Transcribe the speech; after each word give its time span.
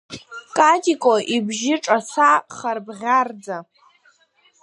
Катико 0.55 1.13
ибжьы 1.35 1.75
ҿаца 1.83 2.29
харбӷьарӡа. 2.55 3.57